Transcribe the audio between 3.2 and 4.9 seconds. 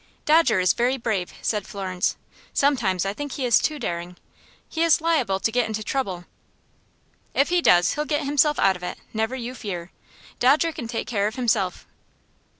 he is too daring. He